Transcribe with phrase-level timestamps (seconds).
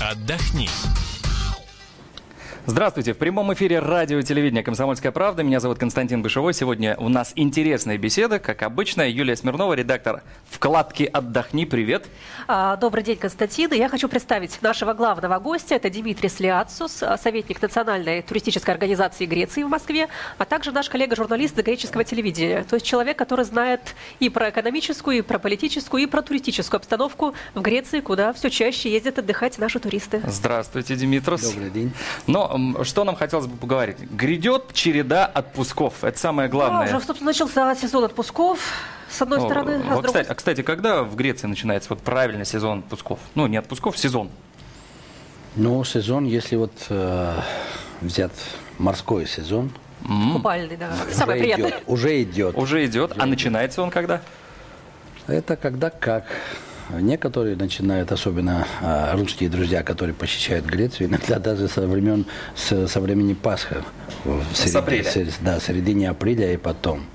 [0.00, 0.68] Отдохни.
[2.68, 3.12] Здравствуйте.
[3.12, 5.44] В прямом эфире радио и телевидения «Комсомольская правда».
[5.44, 6.52] Меня зовут Константин Бышевой.
[6.52, 8.40] Сегодня у нас интересная беседа.
[8.40, 11.64] Как обычно, Юлия Смирнова, редактор вкладки «Отдохни».
[11.64, 12.06] Привет.
[12.48, 13.72] А, Добрый день, Константин.
[13.72, 15.76] Я хочу представить нашего главного гостя.
[15.76, 22.02] Это Димитрий Слиацус, советник Национальной туристической организации Греции в Москве, а также наш коллега-журналист греческого
[22.02, 22.64] телевидения.
[22.64, 27.32] То есть человек, который знает и про экономическую, и про политическую, и про туристическую обстановку
[27.54, 30.20] в Греции, куда все чаще ездят отдыхать наши туристы.
[30.26, 31.42] Здравствуйте, Димитрос.
[31.42, 31.92] Добрый день.
[32.26, 33.98] Но что нам хотелось бы поговорить?
[33.98, 36.04] Грядет череда отпусков.
[36.04, 36.84] Это самое Да, главное.
[36.86, 38.58] уже, собственно, начался сезон отпусков,
[39.10, 42.00] с одной стороны, а с вот, другой кстати, а, кстати, когда в Греции начинается вот
[42.00, 43.18] правильный сезон отпусков?
[43.34, 44.30] Ну, не отпусков, сезон.
[45.54, 47.38] Ну, сезон, если вот э,
[48.00, 48.32] взять
[48.78, 49.70] морской сезон,
[50.32, 50.92] купальный, да.
[51.12, 51.68] Самое уже приятное.
[51.70, 52.56] идет, уже идет.
[52.56, 53.12] Уже идет.
[53.18, 54.20] А начинается он когда?
[55.26, 56.24] Это когда как.
[56.90, 63.00] Некоторые начинают, особенно э, русские друзья, которые посещают Грецию, иногда даже со времен, с- со
[63.00, 63.76] времени Пасхи.
[64.24, 65.10] В середине- апреля.
[65.10, 67.06] сер- да, в середине апреля и потом.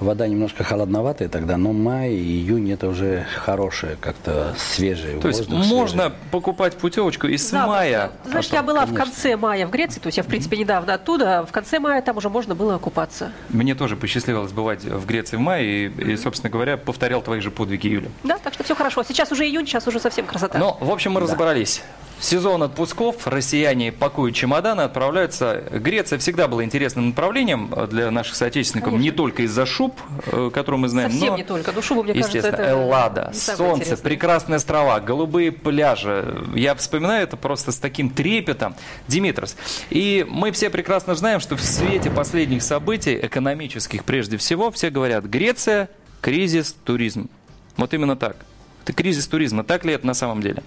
[0.00, 5.18] Вода немножко холодноватая тогда, но май и июнь это уже хорошее, как-то свежее.
[5.20, 6.18] То есть воздух можно свежий.
[6.30, 7.68] покупать путевочку из Запросто.
[7.68, 8.10] мая.
[8.24, 9.04] Ты Знаешь, а я была в конечно.
[9.06, 11.44] конце мая в Греции, то есть я, в принципе, недавно оттуда.
[11.48, 13.32] В конце мая там уже можно было купаться.
[13.48, 17.50] Мне тоже посчастливилось бывать в Греции в мае и, и, собственно говоря, повторял твои же
[17.50, 18.08] подвиги, Юля.
[18.22, 19.02] Да, так что все хорошо.
[19.02, 20.58] Сейчас уже июнь, сейчас уже совсем красота.
[20.58, 21.82] Ну, в общем, мы разобрались.
[22.20, 25.62] Сезон отпусков, россияне пакуют чемоданы, отправляются.
[25.70, 29.04] Греция всегда была интересным направлением для наших соотечественников, Конечно.
[29.04, 31.70] не только из-за шуб, э, которую мы знаем, Совсем но, не только.
[31.72, 33.96] Ну, шуба, мне кажется, естественно, это Эллада, солнце, интересное.
[34.04, 36.44] прекрасные острова, голубые пляжи.
[36.54, 38.74] Я вспоминаю это просто с таким трепетом.
[39.06, 39.56] Димитрос.
[39.90, 45.24] И мы все прекрасно знаем, что в свете последних событий, экономических прежде всего, все говорят,
[45.24, 45.88] Греция,
[46.20, 47.28] кризис, туризм.
[47.76, 48.36] Вот именно так.
[48.82, 49.62] Это кризис туризма.
[49.62, 50.62] Так ли это на самом деле?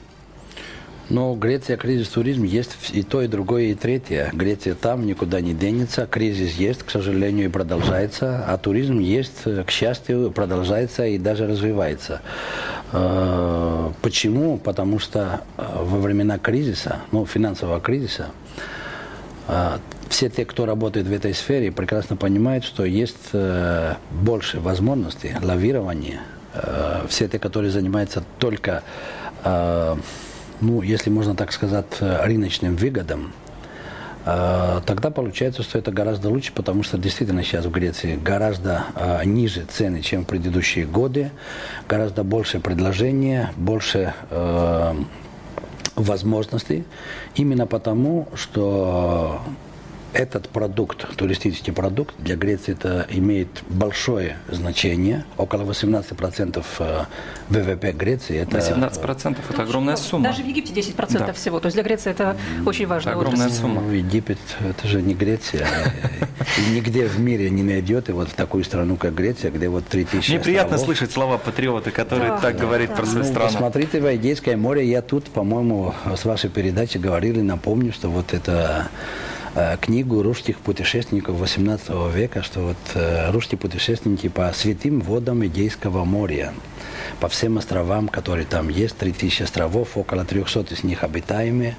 [1.13, 4.29] Ну, Греция, кризис, туризм есть и то, и другое, и третье.
[4.31, 9.65] Греция там никуда не денется, кризис есть, к сожалению, и продолжается, а туризм есть, э,
[9.67, 12.21] к счастью, продолжается и даже развивается.
[12.93, 14.57] Э, Почему?
[14.57, 18.27] Потому что э, во времена кризиса, ну, финансового кризиса,
[20.07, 23.33] все те, кто работает в этой сфере, прекрасно понимают, что есть
[24.11, 26.21] больше возможностей лавирования.
[27.09, 28.83] Все те, которые занимаются только,
[30.61, 33.33] ну, если можно так сказать, э, рыночным выгодом,
[34.25, 39.25] э, тогда получается, что это гораздо лучше, потому что действительно сейчас в Греции гораздо э,
[39.25, 41.31] ниже цены, чем в предыдущие годы,
[41.89, 44.95] гораздо больше предложения, больше э,
[45.95, 46.85] возможностей,
[47.35, 49.41] именно потому, что
[50.13, 55.23] этот продукт, туристический продукт для Греции это имеет большое значение.
[55.37, 57.03] Около 18% э,
[57.49, 60.25] ВВП Греции это 18% это огромная сумма.
[60.29, 61.33] Даже в Египте 10% Да.
[61.33, 61.59] всего.
[61.59, 62.35] То есть для Греции это
[62.65, 63.61] очень важная Это огромная отрасль.
[63.61, 63.81] сумма.
[63.81, 65.67] Ну, Египет это же не Греция.
[66.57, 70.39] И нигде в мире не найдете вот такую страну, как Греция, где вот 3000 Мне
[70.39, 72.65] приятно слышать слова патриота, которые так да.
[72.95, 73.47] про свою Ну, страну.
[73.51, 74.89] посмотрите в Эгейское море.
[74.89, 78.89] Я тут, по-моему, с вашей передачи говорили, напомню, что вот это
[79.81, 86.53] книгу русских путешественников 18 века, что вот э, русские путешественники по святым водам Эгейского моря,
[87.19, 91.75] по всем островам, которые там есть, 3000 островов, около 300 из них обитаемые,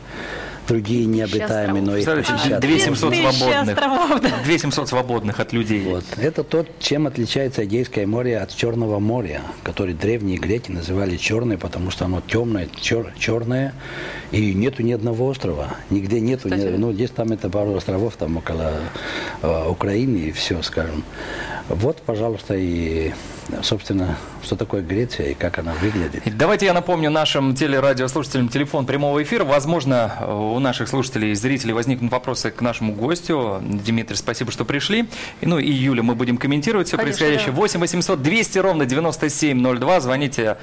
[0.69, 2.61] другие необитаемые, но их 50.
[2.61, 3.77] 2700 Тысяча свободных.
[3.77, 4.31] островов, да.
[4.45, 5.83] 2700 свободных от людей.
[5.85, 6.05] Вот.
[6.17, 11.91] Это то, чем отличается Эгейское море от Черного моря, которое древние греки называли черное, потому
[11.91, 13.75] что оно темное, чер- черное,
[14.31, 18.37] и нету ни одного острова, нигде нету, ни- ну, здесь там это пару островов, там
[18.37, 18.73] около
[19.43, 21.05] э, Украины и все, скажем.
[21.73, 23.13] Вот, пожалуйста, и,
[23.63, 26.23] собственно, что такое Греция и как она выглядит.
[26.37, 29.45] Давайте я напомню нашим телерадиослушателям телефон прямого эфира.
[29.45, 33.59] Возможно, у наших слушателей и зрителей возникнут вопросы к нашему гостю.
[33.63, 35.07] Дмитрий, спасибо, что пришли.
[35.41, 37.53] И, Ну и Юля, мы будем комментировать все Конечно, происходящее.
[37.53, 37.59] да.
[37.61, 40.01] 8 800 200 ровно 9702.
[40.01, 40.59] Звоните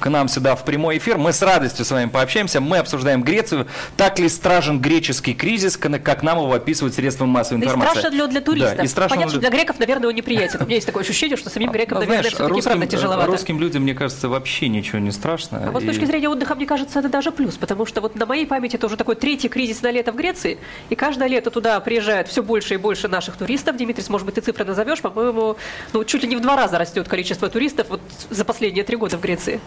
[0.00, 1.18] к нам сюда в прямой эфир.
[1.18, 2.62] Мы с радостью с вами пообщаемся.
[2.62, 3.66] Мы обсуждаем Грецию.
[3.98, 7.98] Так ли страшен греческий кризис, как нам его описывают средства массовой И информации?
[7.98, 8.76] страшно ли он для туристов?
[8.78, 10.53] Да, и страшно Понятно, он что для греков, наверное, он неприятен.
[10.60, 13.30] У меня есть такое ощущение, что самим грекам, наверное, все-таки русским, правда тяжеловато.
[13.30, 15.62] русским людям, мне кажется, вообще ничего не страшно.
[15.66, 18.26] А вот с точки зрения отдыха, мне кажется, это даже плюс, потому что вот на
[18.26, 20.58] моей памяти это уже такой третий кризис на лето в Греции,
[20.90, 23.76] и каждое лето туда приезжает все больше и больше наших туристов.
[23.76, 25.56] Димитрис, может быть, ты цифры назовешь, по-моему,
[25.92, 29.16] ну, чуть ли не в два раза растет количество туристов вот за последние три года
[29.16, 29.60] в Греции.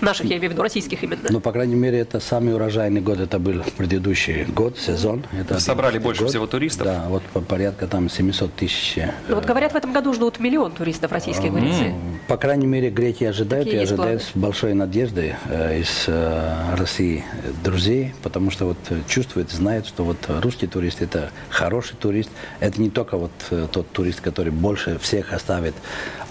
[0.00, 1.20] Наших, я имею в виду, российских именно.
[1.28, 5.24] Ну, по крайней мере, это самый урожайный год, это был предыдущий год, сезон.
[5.38, 6.30] Это Собрали больше год.
[6.30, 6.86] всего туристов?
[6.86, 8.98] Да, вот порядка там 700 тысяч.
[9.28, 11.94] Ну, вот говорят, в этом году ждут миллион туристов российских в Греции.
[12.28, 17.24] По крайней мере, греки ожидают Такие и ожидают с большой надеждой э, из э, России
[17.62, 22.30] друзей, потому что вот чувствуют, знают, что вот русский турист это хороший турист.
[22.60, 25.74] Это не только вот э, тот турист, который больше всех оставит.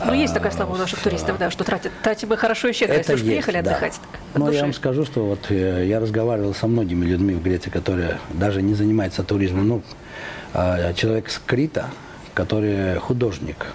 [0.05, 2.93] Ну, есть такая слава у наших туристов, да, что тратят, тратим мы хорошо и щедро,
[2.93, 3.71] это если уж приехали да.
[3.71, 3.93] отдыхать.
[3.93, 7.69] Так, ну, я вам скажу, что вот э, я разговаривал со многими людьми в Греции,
[7.69, 9.67] которые даже не занимаются туризмом.
[9.67, 9.81] Ну,
[10.53, 11.85] а, человек с Крита,
[12.33, 13.67] который художник,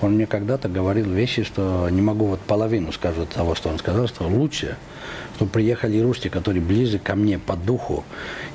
[0.00, 4.06] он мне когда-то говорил вещи, что не могу вот половину скажу того, что он сказал,
[4.06, 4.76] что лучше,
[5.36, 8.04] что приехали русские, которые ближе ко мне по духу,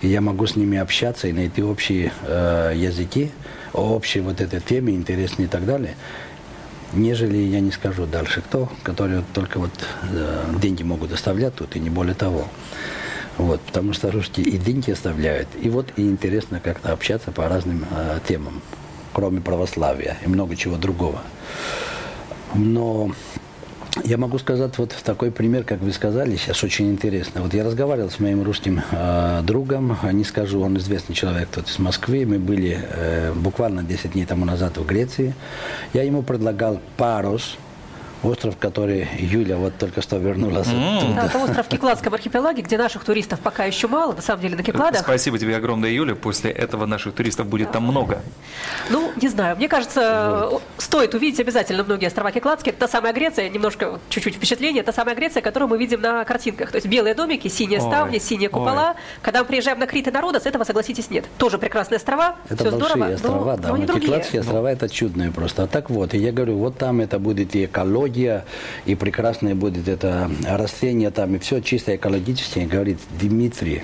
[0.01, 3.31] и я могу с ними общаться и найти общие э, языки,
[3.73, 5.95] общие вот этой теме, интересные и так далее,
[6.93, 9.71] нежели я не скажу дальше кто, которые только вот
[10.03, 12.47] э, деньги могут оставлять тут и не более того.
[13.37, 17.85] Вот, потому что русские и деньги оставляют, и вот и интересно как-то общаться по разным
[17.89, 18.61] э, темам,
[19.11, 21.21] кроме православия и много чего другого.
[22.53, 23.11] Но
[24.03, 27.41] я могу сказать вот такой пример, как вы сказали, сейчас очень интересно.
[27.41, 31.77] Вот я разговаривал с моим русским э, другом, не скажу, он известный человек тут из
[31.77, 32.25] Москвы.
[32.25, 35.35] Мы были э, буквально 10 дней тому назад в Греции.
[35.93, 37.57] Я ему предлагал Парус,
[38.23, 40.97] Остров, который Юля вот только что вернулась mm.
[40.97, 41.13] оттуда.
[41.13, 44.55] Да, это остров в Кикладском архипелаге, где наших туристов пока еще мало, на самом деле,
[44.55, 45.01] на Кикладах.
[45.01, 46.15] Спасибо тебе огромное, Юля.
[46.15, 48.21] После этого наших туристов будет там много.
[48.89, 49.57] Ну, не знаю.
[49.57, 50.63] Мне кажется, вот.
[50.77, 52.71] стоит увидеть обязательно многие острова Кикладские.
[52.71, 56.71] Это та самая Греция, немножко, чуть-чуть впечатление, это самая Греция, которую мы видим на картинках.
[56.71, 58.91] То есть белые домики, синие ой, ставни, синие купола.
[58.91, 59.01] Ой.
[59.21, 61.25] Когда мы приезжаем на Крит и на Родос, этого, согласитесь, нет.
[61.37, 63.69] Тоже прекрасные острова, это все большие здорово, острова, но, да.
[63.69, 65.63] Но, но Кикладские острова, это чудные просто.
[65.63, 68.43] А так вот, и я говорю, вот там это будет и экология, и
[68.85, 73.83] и прекрасное будет это растение там, и все чисто экологически, говорит Дмитрий,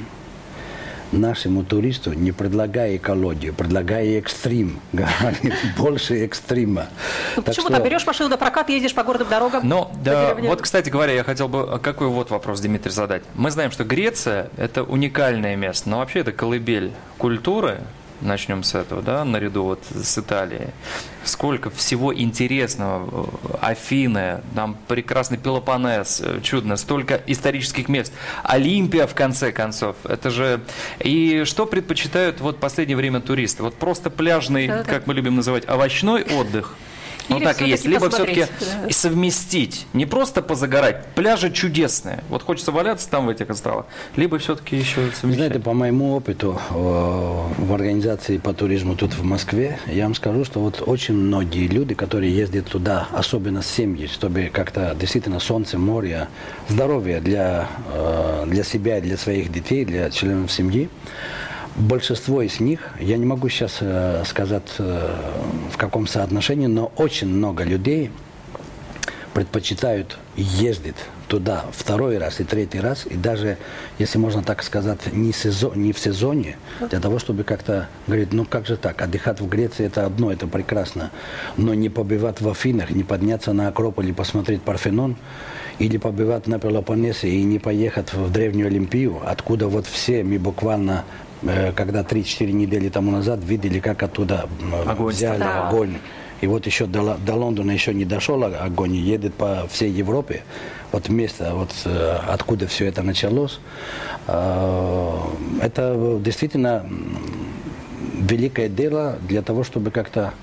[1.11, 6.87] нашему туристу, не предлагая экологию, предлагая экстрим, говорит, больше экстрима.
[7.35, 7.83] Ну, почему-то что...
[7.83, 9.67] берешь машину на прокат, ездишь по горным дорогам.
[9.67, 13.23] Ну, да, вот, кстати говоря, я хотел бы какой вот вопрос, Дмитрий, задать.
[13.35, 17.79] Мы знаем, что Греция– это уникальное место, но вообще это колыбель культуры,
[18.21, 20.69] начнем с этого, да, наряду вот с Италией.
[21.23, 23.29] Сколько всего интересного.
[23.61, 28.13] Афины, там прекрасный Пелопонес, чудно, столько исторических мест.
[28.43, 30.61] Олимпия, в конце концов, это же...
[30.99, 33.63] И что предпочитают вот последнее время туристы?
[33.63, 36.75] Вот просто пляжный, как мы любим называть, овощной отдых–
[37.29, 37.85] ну так и есть.
[37.85, 38.89] Либо все-таки да.
[38.89, 39.85] совместить.
[39.93, 41.05] Не просто позагорать.
[41.15, 42.23] Пляжи чудесные.
[42.29, 43.85] Вот хочется валяться там в этих островах.
[44.15, 45.35] Либо все-таки еще совместить.
[45.35, 50.45] Знаете, по моему опыту э, в организации по туризму тут в Москве, я вам скажу,
[50.45, 55.77] что вот очень многие люди, которые ездят туда, особенно с семьей, чтобы как-то действительно солнце,
[55.77, 56.27] море,
[56.67, 60.89] здоровье для, э, для себя, для своих детей, для членов семьи,
[61.79, 65.15] большинство из них, я не могу сейчас э, сказать э,
[65.71, 68.11] в каком соотношении, но очень много людей
[69.33, 70.97] предпочитают ездить
[71.27, 73.57] туда второй раз и третий раз, и даже,
[73.99, 76.57] если можно так сказать, не, сезон, не в сезоне,
[76.89, 80.47] для того, чтобы как-то говорить, ну как же так, отдыхать в Греции это одно, это
[80.47, 81.11] прекрасно,
[81.55, 85.15] но не побывать в Афинах, не подняться на Акрополь и посмотреть Парфенон,
[85.77, 91.05] или побывать на Пелопоннесе и не поехать в Древнюю Олимпию, откуда вот все мы буквально
[91.41, 94.49] когда 3-4 недели тому назад видели, как оттуда
[94.85, 95.69] огонь взяли да.
[95.69, 95.97] огонь.
[96.41, 100.43] И вот еще до, до Лондона еще не дошел огонь, едет по всей Европе.
[100.91, 103.59] Вот место, вот э, откуда все это началось.
[104.27, 105.17] Э,
[105.61, 106.85] это действительно
[108.19, 110.33] великое дело для того, чтобы как-то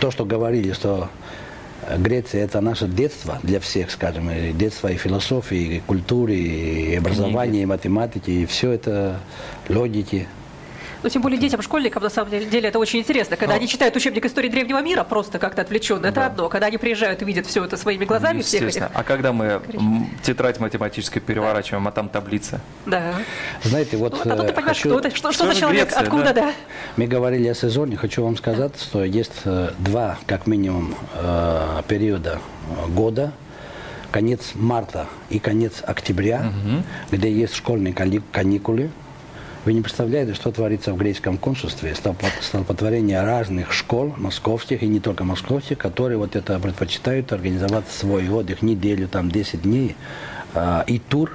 [0.00, 1.08] то, что говорили, что
[1.98, 7.62] Греция– это наше детство для всех, скажем, и детство и философии, и культуры, и образования,
[7.62, 9.20] и математики, и все это
[9.68, 10.26] логики.
[11.04, 13.36] Ну, тем более детям, школьникам, на самом деле, это очень интересно.
[13.36, 13.58] Когда Но...
[13.58, 16.26] они читают учебник истории древнего мира, просто как-то отвлеченно, это да.
[16.26, 16.48] одно.
[16.48, 18.70] Когда они приезжают и видят все это своими глазами, Естественно.
[18.70, 18.96] всех этих...
[18.98, 19.60] А когда мы
[20.22, 21.90] тетрадь математическую переворачиваем, да.
[21.90, 22.62] а там таблица?
[22.86, 23.16] Да.
[23.62, 24.12] Знаете, вот...
[24.24, 24.88] Ну, а ты понимаешь, хочу...
[24.88, 26.32] что, это, что, что за человек, Греция, откуда, да?
[26.32, 26.52] да?
[26.96, 28.78] Мы говорили о сезоне, хочу вам сказать, да.
[28.78, 32.40] что есть э, два, как минимум, э, периода
[32.88, 33.34] года,
[34.10, 36.82] конец марта и конец октября, угу.
[37.10, 38.90] где есть школьные каникулы,
[39.64, 45.24] вы не представляете, что творится в греческом консульстве, столпотворение разных школ, московских и не только
[45.24, 49.96] московских, которые вот это предпочитают организовать свой отдых неделю, там 10 дней,
[50.54, 51.32] а, и тур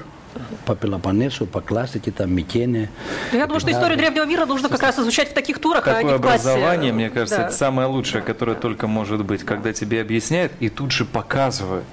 [0.66, 2.90] по Пелопоннесу, по классике, там, Микене.
[3.32, 6.00] Ну, я думаю, что историю древнего мира нужно как раз изучать в таких турах, Такое
[6.00, 6.50] а не в классе.
[6.50, 7.48] образование, мне кажется, да.
[7.48, 11.86] это самое лучшее, которое только может быть, когда тебе объясняют и тут же показывают.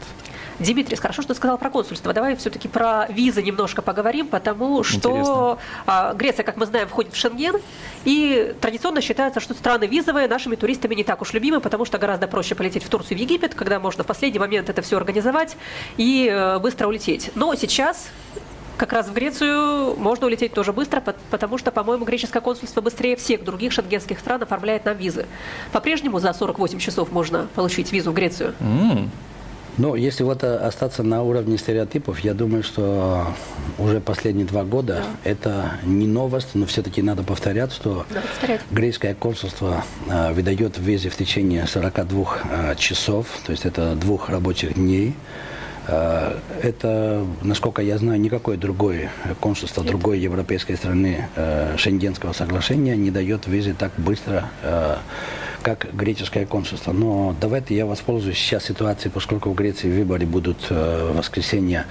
[0.59, 2.13] Дмитрий, хорошо, что ты сказал про консульство.
[2.13, 6.15] Давай все-таки про визы немножко поговорим, потому что Интересно.
[6.15, 7.57] Греция, как мы знаем, входит в Шенген,
[8.05, 12.27] и традиционно считается, что страны визовые нашими туристами не так уж любимы, потому что гораздо
[12.27, 15.57] проще полететь в Турцию, в Египет, когда можно в последний момент это все организовать
[15.97, 17.31] и э, быстро улететь.
[17.35, 18.09] Но сейчас
[18.77, 23.45] как раз в Грецию можно улететь тоже быстро, потому что, по-моему, греческое консульство быстрее всех
[23.45, 25.27] других шенгенских стран оформляет нам визы.
[25.73, 28.55] По-прежнему за 48 часов можно получить визу в Грецию.
[28.61, 29.09] Mm.
[29.79, 33.27] Ну, если вот э, остаться на уровне стереотипов, я думаю, что
[33.79, 35.31] уже последние два года да.
[35.31, 38.23] это не новость, но все-таки надо повторять, что да,
[38.71, 44.75] греческое консульство э, выдает визы в течение 42 э, часов, то есть это двух рабочих
[44.75, 45.15] дней.
[45.89, 49.91] Э, это, насколько я знаю, никакое другое консульство Нет.
[49.91, 54.97] другой европейской страны э, Шенгенского соглашения не дает визы так быстро, э,
[55.67, 56.93] как греческое консульство.
[56.93, 61.87] Но давайте я воспользуюсь сейчас ситуацией, поскольку в Греции выборы будут в воскресенье,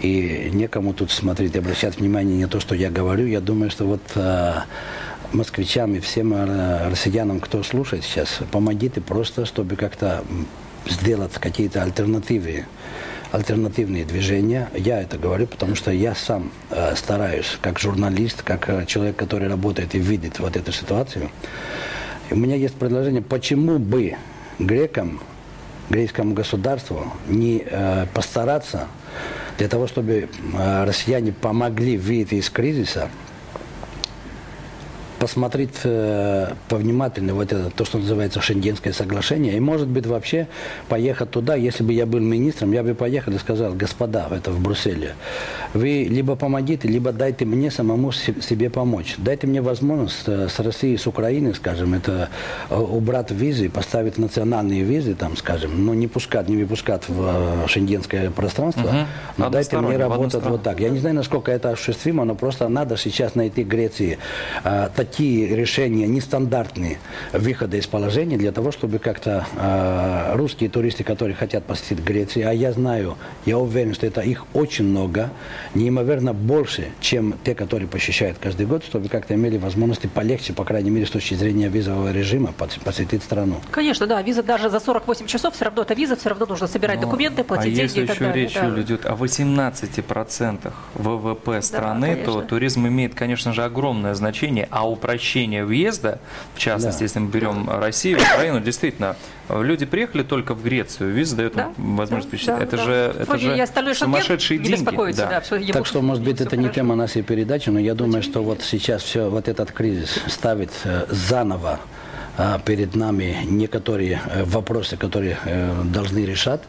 [0.00, 3.26] и некому тут смотреть обращать внимание на то, что я говорю.
[3.26, 4.00] Я думаю, что вот
[5.32, 6.32] москвичам и всем
[6.88, 10.22] россиянам, кто слушает сейчас, помогите просто, чтобы как-то
[10.88, 12.66] сделать какие-то альтернативы
[13.32, 14.70] альтернативные движения.
[14.72, 19.48] Я это говорю, потому что я сам э, стараюсь, как журналист, как э, человек, который
[19.48, 21.28] работает и видит вот эту ситуацию.
[22.30, 24.16] У меня есть предложение, почему бы
[24.58, 25.20] грекам,
[25.90, 28.88] греческому государству не э, постараться
[29.58, 30.28] для того, чтобы
[30.58, 33.10] э, россияне помогли выйти из кризиса,
[35.18, 40.48] посмотреть э, повнимательнее вот это, то, что называется Шенгенское соглашение, и, может быть, вообще
[40.88, 44.60] поехать туда, если бы я был министром, я бы поехал и сказал, господа, это в
[44.60, 45.14] Брюсселе,
[45.74, 49.14] вы либо помогите, либо дайте мне самому себе помочь.
[49.18, 52.28] Дайте мне возможность э, с Россией, с Украиной, скажем, это
[52.70, 58.30] э, убрать визы, поставить национальные визы, там, скажем, но не пускать, не выпускать в шенгенское
[58.30, 59.06] пространство, угу.
[59.36, 60.80] но дайте мне работать вот так.
[60.80, 64.18] Я не знаю, насколько это осуществимо, но просто надо сейчас найти Греции
[64.64, 66.98] э, такие решения нестандартные
[67.32, 72.52] выхода из положения для того, чтобы как-то э, русские туристы, которые хотят посетить Грецию, а
[72.52, 75.30] я знаю, я уверен, что это их очень много,
[75.74, 80.90] неимоверно больше, чем те, которые посещают каждый год, чтобы как-то имели возможности полегче, по крайней
[80.90, 82.52] мере, с точки зрения визового режима,
[82.84, 83.60] посетить страну.
[83.70, 86.96] Конечно, да, виза даже за 48 часов, все равно это виза, все равно нужно собирать
[86.96, 88.80] Но, документы, платить а деньги если еще речь да.
[88.80, 95.64] идет о 18% ВВП страны, да, то туризм имеет, конечно же, огромное значение, а упрощение
[95.64, 96.18] въезда,
[96.54, 97.04] в частности, да.
[97.04, 99.16] если мы берем Россию, Украину, действительно,
[99.48, 101.72] Люди приехали только в Грецию, виза дает да?
[101.76, 102.46] возможность да, посетить.
[102.46, 102.84] Да, это да.
[102.84, 104.84] же, это же сумасшедшие деньги.
[105.16, 105.40] Да.
[105.40, 108.62] Да, так что, может быть, это не тема нашей передачи, но я думаю, что вот
[108.62, 111.78] сейчас все, вот этот кризис ставит э, заново
[112.38, 115.38] э, перед нами некоторые э, вопросы, которые
[115.84, 116.62] должны решать.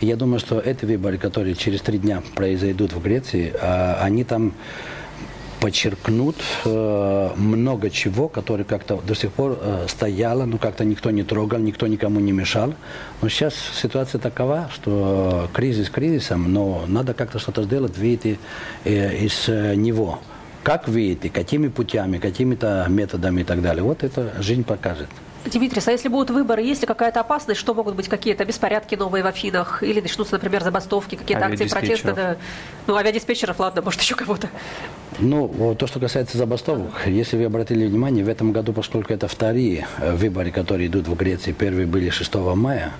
[0.00, 3.54] Я думаю, что эти выборы, которые через три дня произойдут в Греции,
[4.00, 4.54] они там
[5.64, 11.22] подчеркнут э, много чего, которое как-то до сих пор э, стояло, но как-то никто не
[11.22, 12.74] трогал, никто никому не мешал.
[13.22, 18.38] Но сейчас ситуация такова, что кризис кризисом, но надо как-то что-то сделать, выйти
[18.84, 20.18] э, из э, него.
[20.62, 23.82] Как выйти, какими путями, какими-то методами и так далее.
[23.82, 25.08] Вот это жизнь покажет.
[25.46, 29.22] Димитрис, а если будут выборы, есть ли какая-то опасность, что могут быть какие-то беспорядки новые
[29.22, 32.12] в Афинах, или начнутся, например, забастовки, какие-то акции протеста?
[32.12, 32.36] Да.
[32.86, 34.48] Ну, авиадиспетчеров, ладно, может, еще кого-то.
[35.18, 39.86] Ну, то, что касается забастовок, если вы обратили внимание, в этом году, поскольку это вторые
[39.98, 42.92] э, выборы, которые идут в Греции, первые были 6 мая,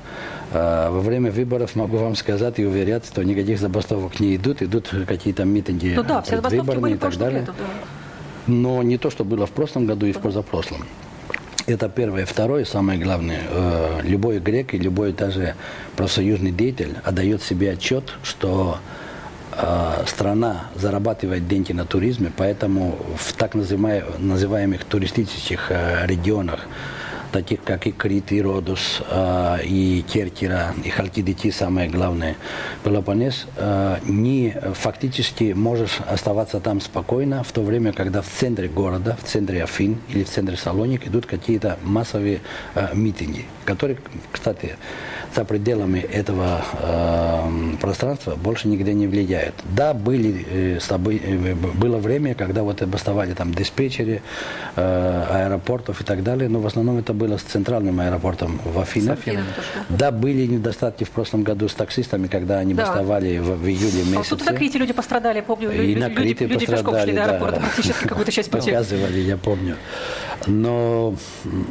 [0.53, 4.91] э, во время выборов могу вам сказать и уверять, что никаких забастовок не идут, идут
[5.09, 7.41] какие-то митинги ну, да, все предвыборные и так далее.
[7.41, 7.65] Лету, да.
[8.47, 10.85] Но не то, что было в прошлом году и в позапрошлом.
[11.67, 12.27] Это первое.
[12.27, 15.55] Второе, самое главное, э, любой грек и любой даже
[15.97, 18.77] профсоюзный деятель отдает себе отчет, что
[19.53, 26.67] э, страна зарабатывает деньги на туризме, поэтому в так называемых туристических э, регионах
[27.35, 32.37] таких как и Крит, и Родос, э, и Керкера, и Халкидики, самое главное,
[32.85, 39.17] Пелопонес, э, не фактически можешь оставаться там спокойно, в то время, когда в центре города,
[39.21, 42.41] в центре Афин или в центре Салоник идут какие-то массовые
[42.77, 43.99] э, митинги, которые,
[44.31, 44.77] кстати,
[45.35, 46.65] за пределами этого
[47.81, 49.55] пространства больше нигде не влияют.
[49.65, 54.23] Да, были, э, собой, э, было время, когда вот бастовали там диспетчеры
[54.77, 59.19] аэропортов и так далее, но в основном это было с центральным аэропортом в Афинах.
[59.89, 62.87] Да, были недостатки в прошлом году с таксистами, когда они да.
[62.87, 64.35] бастовали в, в июле месяце.
[64.35, 66.99] А тут на Крите люди пострадали, я помню, и люди, на Крите люди, люди пешком
[67.01, 67.63] шли до аэропорта да.
[67.63, 68.71] практически какую-то часть пути.
[68.71, 69.77] Показывали, я помню.
[70.47, 71.15] Но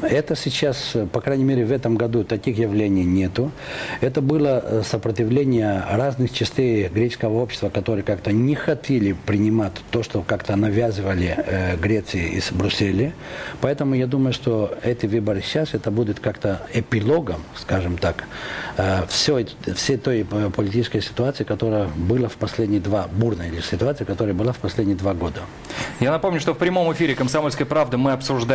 [0.01, 3.51] это сейчас, по крайней мере, в этом году таких явлений нету.
[4.01, 10.21] Это было э, сопротивление разных частей греческого общества, которые как-то не хотели принимать то, что
[10.21, 13.13] как-то навязывали э, Греции из Брюсселя.
[13.61, 18.25] Поэтому я думаю, что эти выборы сейчас, это будет как-то эпилогом, скажем так,
[18.77, 24.53] э, все, все той политической ситуации, которая была в последние два, бурной ситуации, которая была
[24.53, 25.41] в последние два года.
[25.99, 28.52] Я напомню, что в прямом эфире «Комсомольской правды» мы обсуждаем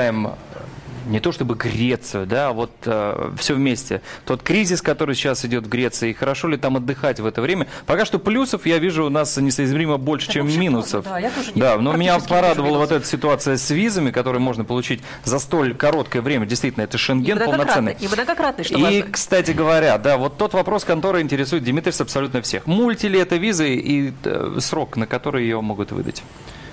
[1.06, 4.02] не то чтобы Грецию, да, а вот э, все вместе.
[4.26, 7.66] Тот кризис, который сейчас идет в Греции, и хорошо ли там отдыхать в это время.
[7.86, 11.04] Пока что плюсов я вижу у нас несоизмеримо больше, Так чем минусов.
[11.06, 14.40] тоже, да, я тоже не- да, но меня порадовала вот эта ситуация с визами, которые
[14.40, 16.44] можно получить за столь короткое время.
[16.44, 17.94] Действительно, это И Шенген полноценный.
[17.94, 19.02] многократный, и многократный, что И, важно.
[19.12, 22.66] кстати говоря, да, вот тот вопрос, который интересует Димитрис абсолютно всех.
[22.66, 26.22] Мульти ли это визы и э, срок, на который ее могут выдать?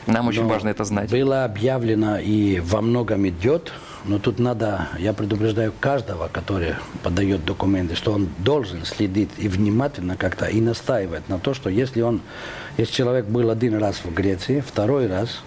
[0.08, 1.10] Нам очень Но важно это знать.
[1.10, 3.72] Было объявлено и во многом идет,
[4.06, 10.16] но тут надо, я предупреждаю каждого, который подает документы, что он должен следить и внимательно
[10.16, 12.22] как-то и настаивать на то, что если он,
[12.78, 15.42] если человек был один раз в Греции, второй раз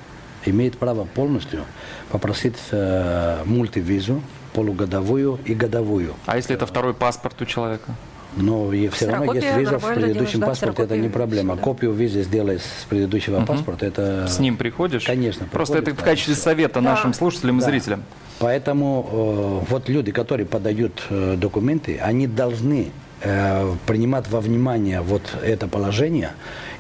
[0.45, 1.65] имеет право полностью
[2.11, 4.23] попросить э, мультивизу
[4.55, 6.15] полугодовую и годовую.
[6.27, 7.95] А если это второй паспорт у человека?
[8.37, 11.57] Но и все равно есть виза в предыдущем да, паспорте, это не проблема.
[11.57, 11.63] да.
[11.63, 14.27] Копию визы сделай с предыдущего паспорта, это...
[14.29, 15.05] С ним приходишь?
[15.05, 16.43] Конечно, Просто приходит, это в да, качестве всё.
[16.43, 17.67] совета нашим слушателям и Да.
[17.67, 18.03] зрителям.
[18.39, 25.23] Поэтому э, вот люди, которые подают э, документы, они должны э, принимать во внимание вот
[25.43, 26.31] это положение.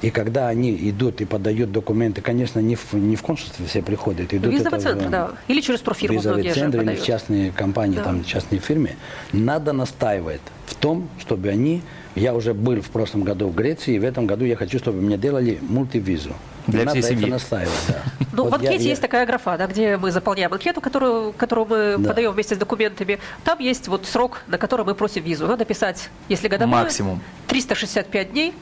[0.01, 4.33] И когда они идут и подают документы, конечно, не в, не в консульстве все приходят.
[4.33, 5.31] Идут Визовый это в, центр, да.
[5.49, 8.05] Или через турфирму визовый центр или в частные компании, Да.
[8.05, 8.91] там частные фирмы,
[9.33, 11.83] надо настаивать в том, чтобы они,
[12.15, 15.01] я уже был в прошлом году в Греции, и в этом году я хочу, чтобы
[15.01, 16.31] мне делали мультивизу.
[16.67, 17.31] Для надо всей это семьи.
[17.31, 18.03] настаивать, да.
[18.33, 21.33] Ну, Вот в я- анкете я- есть такая графа, да, где мы заполняем анкету, которую,
[21.33, 22.11] которую мы Да.
[22.11, 23.19] подаем вместе с документами.
[23.43, 25.47] Там есть вот срок, на который мы просим визу.
[25.47, 27.21] Надо писать, если годовой, Максимум.
[27.49, 28.53] 365 дней,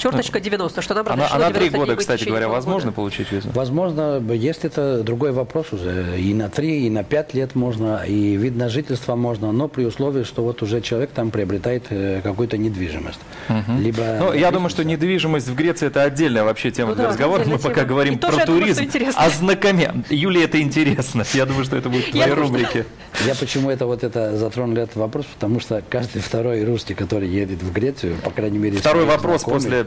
[0.00, 2.48] черточка 90, что нам А на, а разрешено на три 90 дней года, кстати говоря,
[2.48, 2.96] возможно года.
[2.96, 3.48] получить визу?
[3.54, 6.18] Возможно, есть это другой вопрос уже.
[6.18, 9.84] И на три, и на пять лет можно, и вид на жительство можно, но при
[9.84, 13.20] условии, что вот уже человек там приобретает э, какую-то недвижимость.
[13.78, 17.10] Либо Ну, я думаю, что недвижимость в Греции это отдельная вообще тема Ну для да,
[17.10, 17.38] разговора.
[17.40, 17.88] Мы отдельная пока тема.
[17.88, 18.82] говорим И про тоже, я думаю, туризм.
[18.84, 19.22] интересно.
[19.22, 19.94] Ознакомя.
[20.08, 21.24] Юле это интересно.
[21.34, 22.86] Я думаю, что это будет в твоей рубрике.
[23.26, 27.62] Я почему это вот это затронул этот вопрос, потому что каждый второй русский, который едет
[27.62, 28.78] в Грецию, по крайней мере...
[28.78, 29.86] Второй вопрос знакомых, после...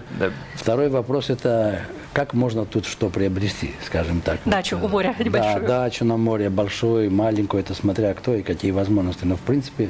[0.56, 1.82] Второй вопрос это
[2.13, 4.39] как можно тут что приобрести, скажем так.
[4.46, 5.62] Дачу Вот, у моря э, небольшую.
[5.62, 9.26] Да, дачу на море, большую, маленькую, это смотря кто и какие возможности.
[9.26, 9.89] Но в принципе,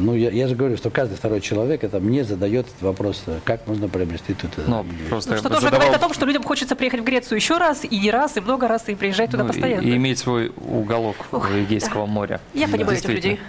[0.00, 3.38] ну я, я же говорю, что каждый второй человек это мне задает этот вопрос, э,
[3.44, 4.50] как можно приобрести тут.
[4.58, 7.04] э, Ну, просто Ну, что тоже задавал- говорит о том, что людям хочется приехать в
[7.04, 9.86] Грецию еще раз, и не раз, и много раз, и приезжать туда ну, и- постоянно.
[9.86, 12.40] и, иметь свой уголок у Эгейского моря.
[12.54, 13.40] Я понимаю этих людей.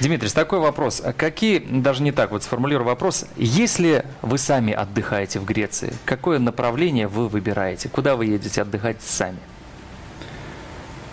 [0.00, 1.00] Дмитрий, такой вопрос.
[1.04, 6.38] А Какие, даже не так вот сформулирую вопрос, если вы сами отдыхаете в Греции, какое
[6.38, 7.88] направление вы выбираете?
[7.88, 9.38] Куда вы едете отдыхать сами?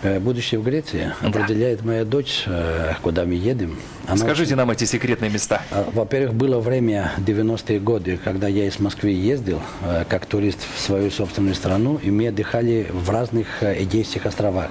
[0.02, 3.76] Э, Будущее в Греции определяет моя дочь, э, куда мы едем.
[4.06, 5.60] Она Скажите нам эти секретные места.
[5.72, 10.80] А, Во-первых, было время 90-е годы, когда я из Москвы ездил э, как турист в
[10.80, 14.70] свою собственную страну, и мы отдыхали в разных Эгейских островах.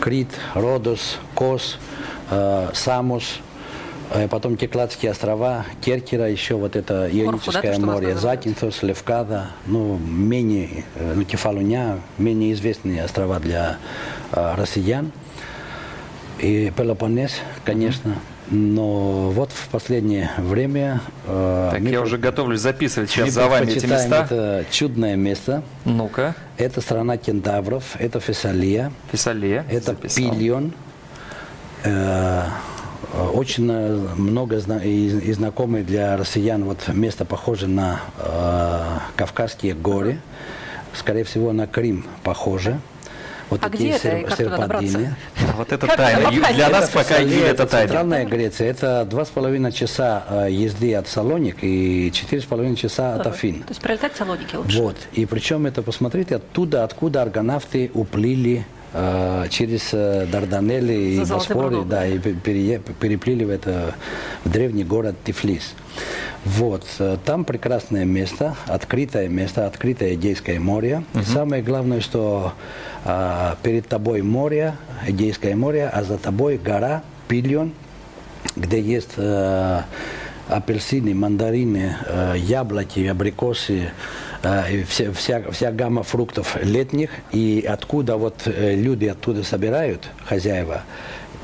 [0.00, 1.78] Крит, Родос, Кос,
[2.74, 3.40] Самос,
[4.30, 8.16] потом Кекладские острова, Керкера, еще вот это да, Ионическое что вас море?
[8.16, 13.78] Закинθос, Левкада, ну, менее, э, ну, Кефалуня, менее известные острова для
[14.32, 15.12] э, россиян.
[16.38, 17.32] И Пелопоннес,
[17.64, 18.14] конечно.
[18.50, 21.02] Но вот в последнее время...
[21.26, 24.24] э, Так, мы я уже готовлюсь записывать сейчас за вами эти места.
[24.24, 25.62] Это чудное место.
[25.84, 29.66] Ну-ка, Это страна кентавров, это Фессалия, Фессалия.
[29.70, 30.32] это записал.
[30.32, 30.72] Пильон.
[31.84, 32.44] Э,
[33.32, 40.18] Очень э, много и, знакомые для россиян вот место похоже на э, Кавказские горы.
[40.94, 42.80] Скорее всего, на Крым похоже.
[43.50, 44.82] Вот А где это и как
[45.56, 46.30] Вот это Как тайна.
[46.30, 47.86] Для Это нас пока, Юля, это тайна.
[47.86, 48.68] Центральная Греция.
[48.68, 53.26] Это два с половиной часа э, езды от Салоник и четыре с половиной часа от
[53.26, 53.62] Афин.
[53.62, 54.82] То есть прилетать в Салоники лучше.
[54.82, 54.96] Вот.
[55.14, 58.77] И причем это, посмотрите, оттуда, откуда аргонавты уплыли э,
[59.50, 63.94] через э, Дарданелли и Руном, да, и переплыли в, это,
[64.44, 65.74] в древний город Тифлис.
[66.44, 71.04] Вот, э, там прекрасное место, открытое место, открытое Эгейское море.
[71.14, 72.52] И самое главное, что
[73.04, 74.74] э, перед тобой море,
[75.06, 77.72] Эгейское море, а за тобой гора Пильон,
[78.56, 79.82] где есть э,
[80.48, 83.88] апельсины, мандарины, э, яблоки, абрикосы, э,
[84.88, 90.82] вся, вся, вся гамма фруктов летних, и откуда вот э, люди оттуда собирают, хозяева,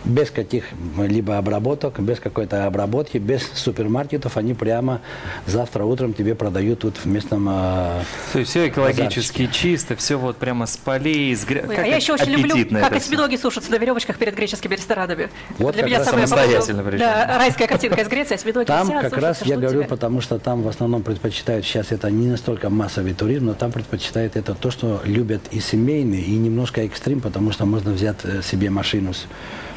[0.05, 5.01] без каких-либо обработок, без какой-то обработки, без супермаркетов, они прямо
[5.47, 10.37] завтра утром тебе продают тут в местном э, То есть все экологически чисто, все вот
[10.37, 11.65] прямо с полей, с гря...
[11.67, 15.31] Ой, как а я еще очень люблю, как осьминоги сушатся на веревочках перед греческими ресторанами.
[15.59, 16.99] Вот Для как меня раз самое самостоятельно причем.
[16.99, 19.89] Да, райская картинка из Греции, осьминоги Там сидят, как раз сушатся, я ждут говорю, тебя.
[19.89, 24.37] потому что там в основном предпочитают, сейчас это не настолько массовый туризм, но там предпочитают
[24.37, 28.71] это то, что любят и семейный, и немножко экстрим, потому что можно взять э, себе
[28.71, 29.27] машину с-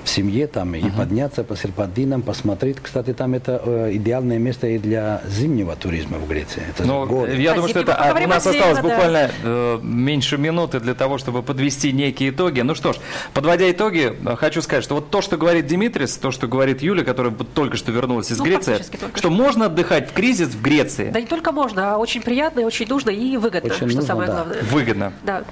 [0.08, 2.78] в семье там и подняться по серпантинам, посмотреть.
[2.82, 6.64] Кстати, там это э, идеальное место и для зимнего туризма в Греции.
[6.70, 7.36] Это Но горы.
[7.36, 8.82] я А думаю, что это а, у нас отдельно, осталось да.
[8.84, 12.62] буквально э, меньше минуты для того, чтобы подвести некие итоги.
[12.62, 12.98] Ну что ж,
[13.34, 17.34] подводя итоги, хочу сказать, что вот то, что говорит Димитрис, то, что говорит Юля, которая
[17.34, 21.10] только что вернулась из Ну, Греции, только что можно отдыхать в кризис в Греции.
[21.12, 24.02] Да не только можно, а очень приятно, и очень нужно и выгодно, Очень что нужно,
[24.04, 24.34] самое да.
[24.36, 24.58] главное.
[24.72, 25.14] Выгодно.
[25.24, 25.44] Да.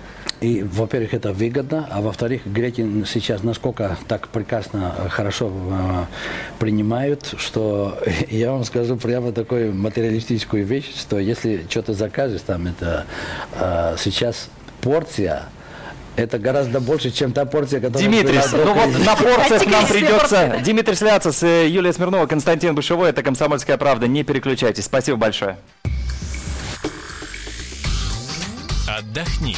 [0.41, 6.05] И, во-первых, это выгодно, а во-вторых, греки сейчас насколько так прекрасно, э, хорошо э,
[6.59, 7.97] принимают, что
[8.29, 13.05] я вам скажу прямо такую материалистическую вещь, что если что-то закажешь, там это
[13.53, 14.49] э, сейчас
[14.81, 15.43] порция,
[16.17, 20.95] это гораздо больше, чем та порция, которая Димитрис, ну вот на порциях нам придется...
[20.95, 24.07] Сляцис, э, Юлия Смирнова, Константин Бышевой, это «Комсомольская правда».
[24.07, 24.85] Не переключайтесь.
[24.85, 25.57] Спасибо большое.
[28.87, 29.55] Отдохни.